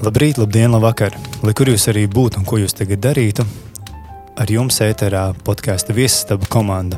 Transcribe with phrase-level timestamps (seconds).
[0.00, 1.12] Labrīt, labdien, labvakar!
[1.44, 3.44] Lai kur jūs arī būtu un ko jūs tagad darītu,
[4.40, 6.96] ar jums ēterā podkāstu viesistaba komanda.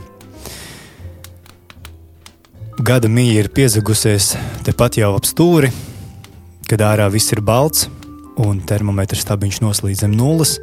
[2.79, 5.73] Gada mīja ir piezagusies tepat jau ap stūri,
[6.71, 7.89] kad ārā viss ir balts
[8.39, 10.61] un termometrs stabiņš noslīd zem nulles.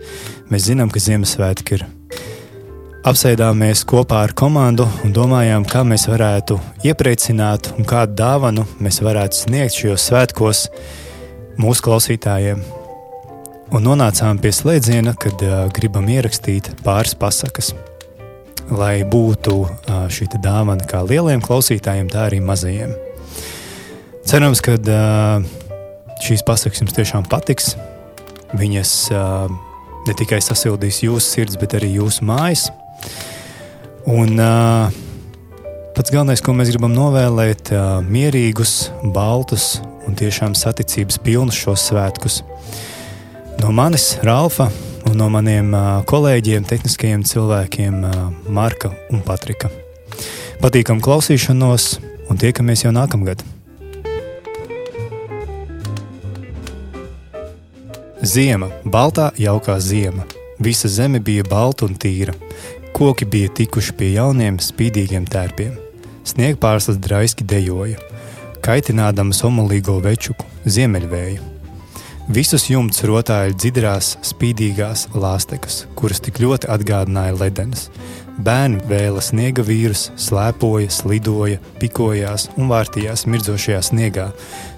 [0.47, 1.85] Mēs zinām, ka Ziemassvētki ir.
[3.03, 6.55] Apsēdāmies kopā ar komandu un domājām, kā mēs varētu
[6.87, 10.65] iepriecināt un kādu dāvanu mēs varētu sniegt šajos svētkos
[11.59, 12.63] mūsu klausītājiem.
[13.75, 17.73] Un nonācām pie slēdziena, kad uh, gribam ierakstīt pāris pasakas.
[18.69, 22.95] Lai būtu uh, šī dāvana kā lieliem klausītājiem, tā arī mazajiem.
[24.29, 25.45] Cerams, ka uh,
[26.25, 27.75] šīs pasakas jums tiešām patiks.
[28.57, 29.51] Viņas uh,
[30.07, 32.69] ne tikai sasildīs jūsu sirds, bet arī jūsu mājas.
[34.09, 34.89] Un uh,
[35.93, 39.75] pats galvenais, ko mēs gribam novēlēt, ir uh, mierīgus, baltus
[40.07, 42.41] un tiešām saticības pilnus šos svētkus.
[43.59, 44.69] No manis, Ralfa,
[45.09, 45.73] un no maniem
[46.07, 48.01] kolēģiem, tehniskajiem cilvēkiem,
[48.47, 49.71] Marka un Patrika.
[50.59, 51.93] Patīkam klausīšanos,
[52.31, 53.43] un tiekamies jau nākamgad!
[58.19, 60.25] Ziema, baltā, jaukā ziema.
[60.59, 62.35] Visa zeme bija balta un tīra.
[62.91, 65.77] Koki bija tikuši pie jauniem, spīdīgiem tērpiem.
[66.27, 68.08] Sniega pārslas draiski dejoja
[68.65, 71.45] kaitinādams omulīgo večuku, ziemeļvēju.
[72.29, 77.87] Visus jumts rotāja dzidrās, spīdīgās lāstekas, kuras tik ļoti atgādināja ledenes.
[78.37, 84.27] Bērni vēla sniega vīrus, slēpoja, slidoja, pikojās un vārtījās mirdzošajā sniegā.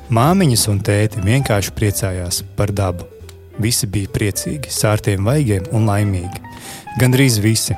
[0.07, 3.09] Māmiņas un tēti vienkārši priecājās par dabu.
[3.59, 6.39] Visi bija priecīgi, sārtiem vaigiem un laimīgi.
[7.03, 7.75] Gan drīz visi.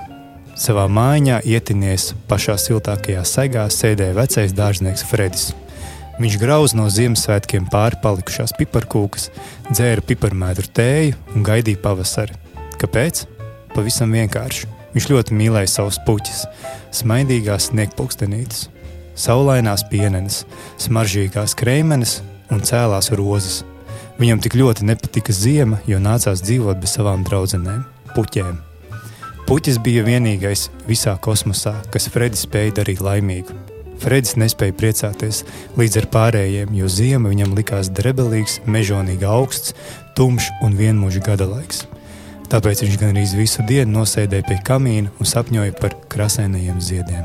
[0.53, 5.49] Savā mājā ietinies pašā siltākajā segā sēdēja vecais dārznieks Fredis.
[6.21, 9.31] Viņš grauz no Ziemassvētkiem pāri palikušās piparkūkas,
[9.71, 12.37] dzēra piparmētru tēju un gaidīja pavasari.
[12.77, 13.23] Kāpēc?
[13.73, 14.69] Pavisam vienkārši.
[14.93, 16.43] Viņš ļoti mīlēja savus puķus,
[16.93, 18.67] smaidīgās sniegpūkstenītes,
[19.17, 20.43] saulainās pienenes,
[20.85, 22.19] smaržīgās kreimenes
[22.53, 23.63] un cēlās rozes.
[24.21, 27.81] Viņam tik ļoti nepatika ziema, jo nācās dzīvot bez savām draudzenēm,
[28.13, 28.61] puķēm.
[29.49, 33.72] Puķis bija vienīgais visā kosmosā, kas Fredi spēja darīt laimīgu.
[34.01, 35.43] Fredis nespēja priecāties
[35.79, 39.75] līdz ar pārējiem, jo ziema viņam likās drebelīgs, mežonīgi augsts,
[40.17, 41.85] tumšs un vienmuļš gada laiks.
[42.51, 47.23] Tāpēc viņš gan arī visu dienu nosēdēja pie kamīna un sapņoja par krāsainajiem ziediem.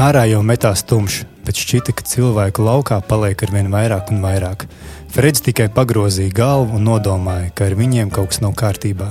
[0.00, 4.64] Ārā jau metās tumšs, bet šķita, ka cilvēku laukā paliek ar vien vairāk un vairāk.
[5.12, 9.10] Freds tikai pagrozīja galvu un nodomāja, ka ar viņiem kaut kas nav kārtībā.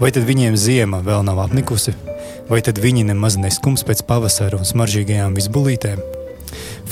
[0.00, 1.92] Vai tad viņiem ziema vēl nav apnikusi,
[2.48, 6.02] vai tad viņi nemaz neskums pēc pavasara un smaržīgajām visbulītēm?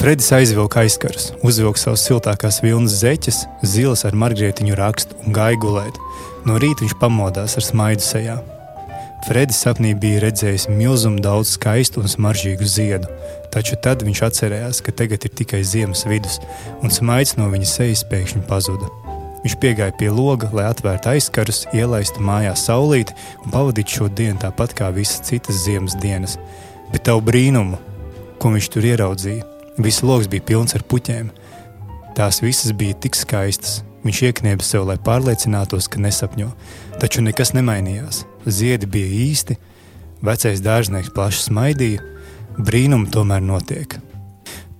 [0.00, 5.98] Fredis aizvilka aizkarus, uzvilka savas siltākās vilnas zeķes, zilas ar margrietiņu rakstu un gāja gulēt.
[6.48, 8.38] No rīta viņš pamodās ar smaidu sejā.
[9.26, 13.10] Fredis sapnī bija redzējis milzumu daudz skaistu un smaržīgu ziedu,
[13.52, 16.40] taču tad viņš atcerējās, ka tagad ir tikai ziemas vidus,
[16.80, 18.88] un smaids no viņa sejas pēkšņi pazuda.
[19.40, 24.74] Viņš piegāja pie loga, lai atvērtu aizkarus, ielaistu mājā saulīti un pavadītu šo dienu tāpat
[24.76, 26.36] kā visas citas ziemas dienas.
[26.92, 27.78] Bet tavu brīnumu,
[28.40, 29.46] ko viņš tur ieraudzīja,
[29.80, 31.32] viss lokus bija pilns ar puķēm.
[32.18, 33.80] Tās visas bija tik skaistas.
[34.04, 36.48] Viņš ieknieba sev, lai pārliecinātos, ka nesapņo.
[37.00, 38.24] Taču nekas nemainījās.
[38.48, 39.56] Ziedi bija īsti,
[40.24, 42.04] vecais dārznieks plaši smaidīja,
[42.60, 43.98] brīnumi tomēr notiek.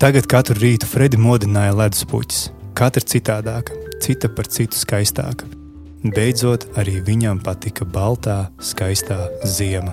[0.00, 2.47] Tagad katru rītu Fredi modināja ledus puķis,
[2.77, 5.49] katra citādāka, cita par citu skaistāka.
[6.00, 9.93] Beidzot, arī viņam patika baltā, skaistā ziema.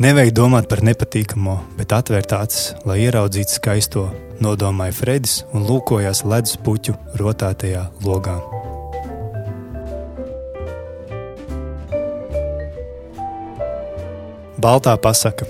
[0.00, 4.06] Nevajag domāt par nepatīkamo, bet atvērt acis, lai ieraudzītu skaisto,
[4.42, 8.38] nodomāja Fredis un lūkojās ledus puķu rotātajā logā.
[14.60, 15.46] Baltā pasaka.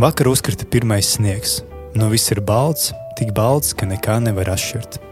[0.00, 1.60] Vakar uzkrita pirmais sniegs.
[1.94, 5.11] Nu viss ir balts, tik balts, ka nekā nevar atšķirt.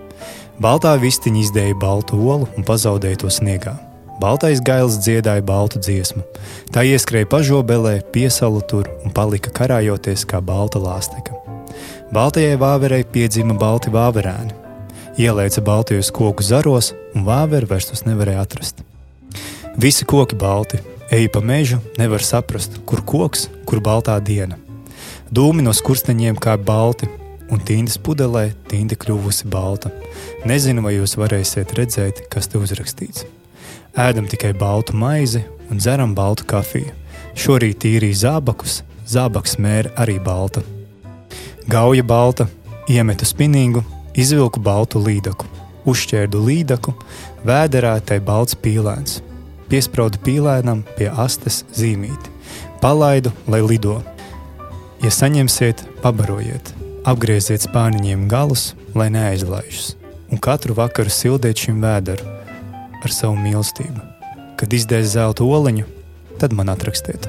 [0.60, 3.72] Baltā vistiņa izdēja baltu olu un pazaudēja to sniegā.
[4.20, 6.20] Baltais gails dziedāja baltu dziesmu.
[6.68, 11.38] Tā ieskrēja pažobelē, piesalu tur un palika karājoties kā balta lāsteka.
[12.12, 14.52] Baltajai vāverei piedzima balti vāverēni.
[15.16, 18.84] Ielēca baltajos koku zaros, un vāveri vairs tos nevarēja atrast.
[19.80, 24.60] Visi koki balti, eja pa mežu, nevar saprast, kur koks, kur baltā diena.
[25.32, 27.08] Dūmi no skursteņiem kā balti,
[27.50, 29.90] un tindas pudelē tinda kļuvusi balta.
[30.48, 33.26] Nezinu, vai jūs varēsiet redzēt, kas te uzrakstīts.
[33.98, 36.94] Ēdam tikai baltu maizi un dzeram baltu kafiju.
[37.34, 40.62] Šorīt tīrīja zābakus, zābaks mēra arī balta.
[41.70, 42.48] Gauja balta,
[42.90, 45.46] iemetu spinīgu, izvilku baltu līdaku.
[45.90, 46.92] uzšķērdu līdaku,
[47.46, 49.22] vēderā tai balts pīlēns.
[49.70, 52.32] Piesprādu pīlēnam pie astes zīmīti,
[52.82, 54.02] palaidu, lai lido.
[55.00, 56.74] Ja saņemsiet, pabarojiet,
[57.08, 59.94] apgrieziet spāniņiem galus, lai neaizlaižas,
[60.30, 62.26] un katru vakaru sildiet šim vēderu
[63.00, 64.04] ar savu mīlestību.
[64.60, 65.86] Kad izdēs zelta oliņu,
[66.40, 67.28] tad man atrakstiet.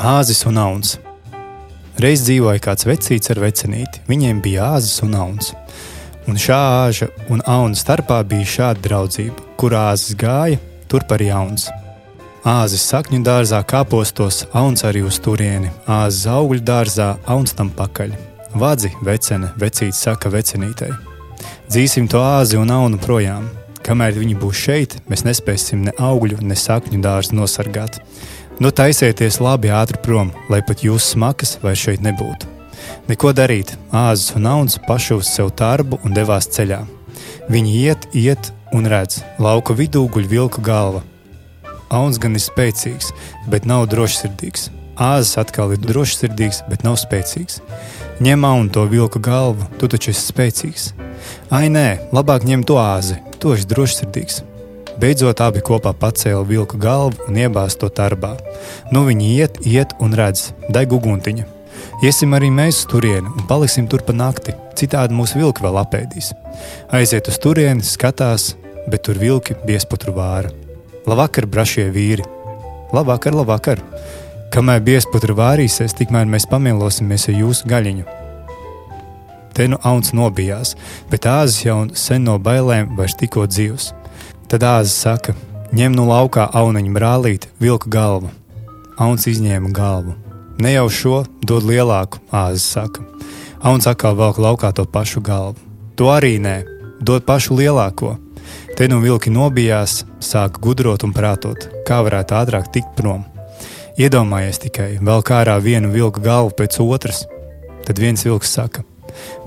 [0.00, 0.94] Āzis un auns.
[2.00, 4.00] Reiz dzīvoja kāds vecīts ar vecinīti.
[4.08, 5.52] Viņiem bija āzis un auns.
[6.24, 10.56] Un šā āža un auna starpā bija šāda draudzība, kur āzis gāja,
[10.88, 11.68] tur par jauns.
[12.40, 18.14] Āzis sakņu dārzā kāpostos, auns arī uz turieni, āzis augļu dārzā, auns tam pakaļ.
[18.56, 20.88] Vadzi, vecene, vecīts saka vecinītei.
[21.68, 23.50] Dzīsim to āzi un aunu projām.
[23.84, 28.00] Kamēr viņi būs šeit, mēs nespēsim ne augļu, ne sakņu dārzu nosargāt.
[28.56, 32.48] Nu, taisieties labi ātri prom, lai pat jūsu smakas vairs šeit nebūtu.
[33.12, 36.86] Neko darīt, āzis un auns paši uz sev darbu un devās ceļā.
[37.52, 41.04] Viņi iet, iet un redz, lauka vidū guļ vilka galva.
[41.90, 43.10] Auns gan ir spēcīgs,
[43.50, 44.68] bet nav drošsirdīgs.
[45.00, 47.58] Āzis atkal ir drošsirdīgs, bet nav spēcīgs.
[48.22, 50.90] Ņem aunu to vilka galvu, tu taču esi spēcīgs.
[51.50, 54.42] Ai, nē, labāk ņem to āzi, tu esi drošsirdīgs.
[55.00, 58.34] Beidzot, abi kopā pacēla vilku galvu un iebāza to darbā.
[58.92, 61.48] Nu viņi iet, iet un redz, deg uguntiņa.
[62.04, 66.34] Iesim arī mēs uz turieni un paliksim tur pa nakti, citādi mūsu vilki vēl apēdīs.
[66.92, 68.52] Aiziet uz turieni, skatās,
[68.86, 70.52] bet tur vilki biesputru vāra.
[71.08, 72.24] Labvakar, brašie vīri!
[72.92, 73.80] Labvakar, labvakar!
[74.52, 78.04] Kamēr biesputru vārīsies, tikmēr mēs pamielosimies ar jūsu gaļiņu.
[79.56, 80.74] Te nu auns nobijās,
[81.08, 83.94] bet āzis jau sen no bailēm vairs tikko dzīvs.
[84.52, 85.32] Tad āzis saka:
[85.72, 88.28] ņem no laukā auniņu brālīti, vilka galvu.
[89.00, 90.18] Auns izņēma galvu.
[90.60, 93.06] Ne jau šo dod lielāku, āzis saka.
[93.64, 95.56] Auns atkal velk laukā to pašu galvu.
[95.96, 96.58] To arī nē,
[97.00, 98.18] dod pašu lielāko.
[98.80, 103.26] Te nu vilki nobijās, sāka gudrot un prātot, kā varētu ātrāk tikt prom.
[104.00, 107.20] Iedomājies tikai, vēl kā ārā vienu vilka galvu pēc otras.
[107.84, 108.86] Tad viens vilks saka: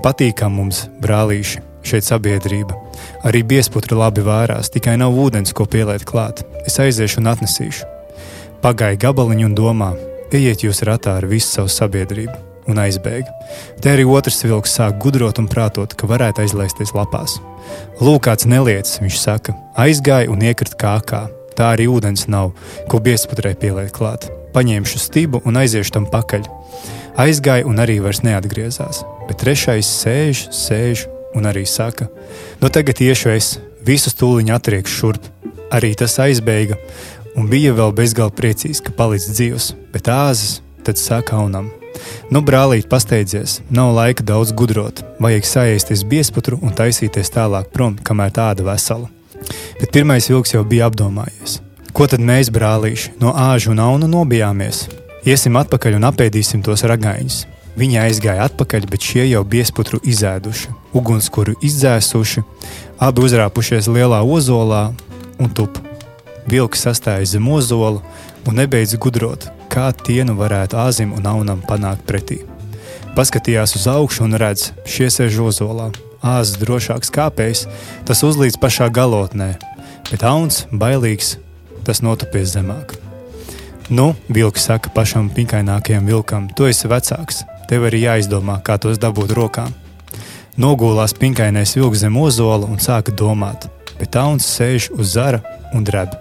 [0.06, 2.78] Patīkam mums, brālīši, šeit sabiedrība.
[3.26, 6.46] Arī biesputri labi vārās, tikai nav ūdens, ko pieliet klāt.
[6.62, 7.90] Es aiziešu un atnesīšu.
[8.62, 9.96] Pagāja gabaliņu un domā,
[10.30, 12.38] ejiet jūs ratā ar visu savu sabiedrību,
[12.70, 13.32] un aizbēga.
[13.82, 17.38] Te arī otrs vilks sāk gudrot un prātot, ka varētu aizlaisties lapās.
[18.00, 21.22] Lūk, kāds neliec, viņš saka, aizgāja un iekrita kākā.
[21.54, 22.52] Tā arī ūdens nav,
[22.90, 24.26] ko biesputrē pieliet klāt.
[24.54, 26.48] Paņemšu stibu un aiziešu tam pakaļ.
[27.24, 31.06] Aizgāja un arī vairs neatgriezās, bet trešais sēž, sēž
[31.38, 32.08] un arī saka,
[32.62, 33.52] nu tagad iešu es,
[33.86, 35.30] visus tūliņ atriekšu šurp.
[35.74, 36.78] Arī tas aizbēga,
[37.38, 41.70] un bija vēl bezgalīgi priecīgs, ka palicis dzīvs, bet āzis tad saka aunam.
[42.32, 48.32] Nu, brālīt, pasteidzies, nav laika daudz gudrot, vajag saēsties biesputru un taisīties tālāk prom, kamēr
[48.34, 49.10] tāda vesela.
[49.80, 51.60] Bet pirmais vilks jau bija apdomājies.
[51.94, 54.86] Ko tad mēs, brālīši, no āžu un aunu nobijāmies?
[55.24, 57.44] Iesim atpakaļ un apēdīsim tos ragaiņus.
[57.78, 62.44] Viņi aizgāja atpakaļ, bet šie jau biesputru izēduši, ugunskura izdzēsuši,
[63.02, 64.84] abi uzrāpušies lielā ozolā
[65.42, 65.80] un tup.
[66.50, 68.02] Vilks sastāja zem ozola
[68.46, 72.40] un nebeidz gudrot, kā tie nu varētu āzim un aunam panākt pretī.
[73.18, 75.90] Paskatījās uz augšu un redz, šie sēž ozolā.
[76.24, 77.66] Āzis drošāks kāpējs,
[78.06, 79.56] tas uzlīdz pašā galotnē,
[80.10, 81.36] bet auns, bailīgs,
[81.84, 82.94] tas notupies zemāk.
[83.90, 89.32] Nu, vilks saka pašam pinkainākajam vilkam, tu esi vecāks, Tev arī jāizdomā, kā tos dabūt
[89.36, 89.72] rokām.
[90.60, 93.66] Nogulās pinkainais vilks zem ozola un sāka domāt,
[93.98, 95.40] bet tauns sēž uz zara
[95.74, 96.14] un dreb.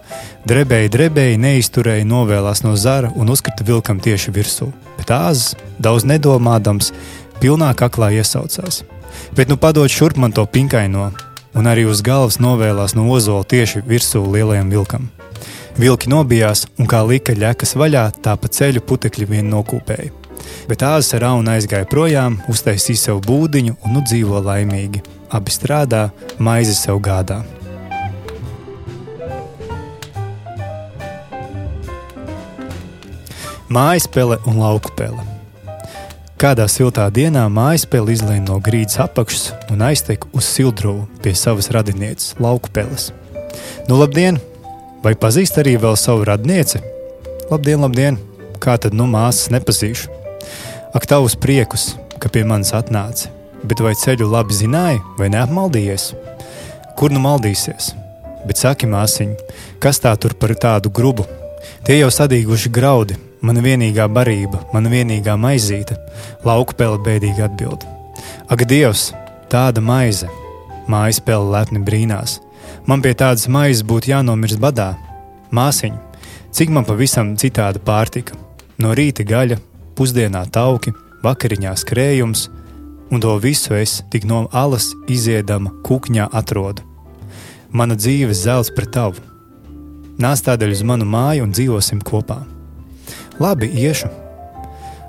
[0.49, 4.71] Drebēji, drebēji, neizturēji, novēlās no zara un uzkrita vilkam tieši virsū.
[4.97, 6.91] Bet āzis, daudz nedomādams,
[7.41, 8.83] pilnā kaklā iesaucās.
[9.37, 11.11] Bet nu padod šurp man to pinkaino,
[11.53, 15.07] un arī uz galvas novēlās no ozola tieši virsū lielajam vilkam.
[15.77, 20.23] Vilki nobijās, un kā lika ļekas vaļā, tā pa ceļu putekļi vien nokūpēja
[20.67, 25.03] bet āzis ar aunu aizgāja projām, uztaisīja sev būdiņu un nu dzīvo laimīgi.
[25.33, 26.07] Abi strādā,
[26.37, 27.41] maizi sev gādā.
[33.71, 35.23] Mājas pele un lauku pele.
[36.35, 41.69] Kādā siltā dienā mājas pele izlēma no grīdas apakšas un aizteka uz sildrovu pie savas
[41.71, 43.13] radinieces, lauku peles.
[43.87, 44.41] Nu, labdien!
[45.03, 46.83] Vai pazīst arī vēl savu radnieci?
[47.47, 48.19] Labdien, labdien!
[48.59, 50.11] Kā tad nu māsas nepazīšu?
[50.91, 53.31] Ak, tavus priekus, ka pie manis atnāci,
[53.63, 56.11] bet vai ceļu labi zināji, vai neapmaldījies?
[56.99, 57.93] Kur nu maldīsies?
[58.43, 59.37] Bet saki, māsiņ,
[59.79, 61.23] kas tā tur par tādu grubu?
[61.87, 65.97] Tie jau sadīguši graudi, mana vienīgā barība, mana vienīgā maizīte,
[66.47, 67.83] lauku pele bēdīgi atbild.
[68.47, 69.11] Ak, Dievs,
[69.51, 70.29] tāda maize!
[70.87, 72.39] Mājas pele lepni brīnās.
[72.87, 74.93] Man pie tādas maizes būtu jānomirst badā.
[75.55, 75.99] Māsiņa,
[76.51, 78.35] cik man pavisam citāda pārtika?
[78.81, 79.59] No rīta gaļa,
[79.95, 80.91] pusdienā tauki,
[81.23, 82.47] vakariņās krējums,
[83.13, 86.83] un to visu es tik no alas iziedama kukņā atrodu.
[87.71, 89.23] Mana dzīve zelts pret tavu.
[90.21, 92.43] Nāc tādēļ uz manu māju un dzīvosim kopā.
[93.41, 94.11] Labi, iešu.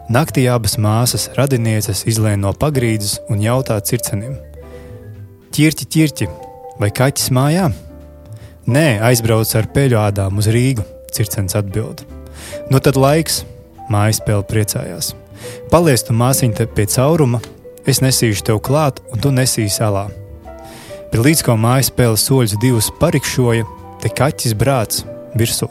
[0.08, 4.38] Naktī abas māsas, radinieces, izlēma no pagrīdes un jautā circenim:
[5.52, 6.28] Ķirķi, ķirķi,
[6.80, 7.68] vai kaķis mājā?
[8.64, 12.06] Nē, aizbrauc ar peļu ādām uz Rīgu, circens atbild.
[12.72, 13.42] Nu tad laiks,
[13.92, 15.12] mājas pēle priecājās.
[15.68, 17.42] Paliec tu māsiņa te pie cauruma,
[17.84, 20.08] es nesīšu tev klāt, un tu nesīsi salā.
[21.12, 23.68] Bet līdz ko mājas pēle soļus divus parikšoja,
[24.00, 25.04] te kaķis brāts
[25.36, 25.68] virsū.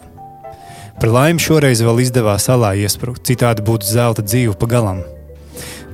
[1.00, 5.02] Par laimi šoreiz vēl izdevās salā iesprūgt, citādi būtu zelta dzīve pagalam.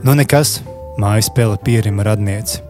[0.03, 0.60] Nu nekas,
[1.00, 2.62] mājas pēle pierima radnieci.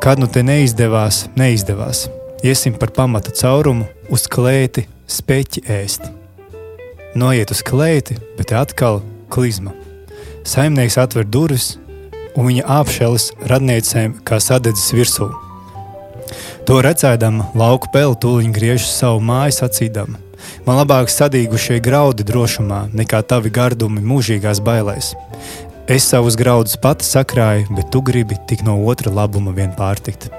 [0.00, 2.06] Kad nu te neizdevās, neizdevās.
[2.44, 6.08] Iesim par pamata caurumu, uz klēti, speķi ēst.
[7.20, 9.74] Noiet uz klēti, bet atkal klizma.
[10.48, 11.74] Saimnieks atver durvis,
[12.32, 15.28] un viņa apšēlis radniecēm kā sadedzis virsū.
[16.68, 20.20] To redzēdama, lauku peli tūliņ griež savu māju sacīdama:
[20.66, 25.14] Man labāk sadīgušie graudi drošumā nekā tavi gardumi mūžīgās bailēs.
[25.90, 30.30] Es savus graudus pati sakrāju, bet tu gribi tik no otra labuma vien pārtikt.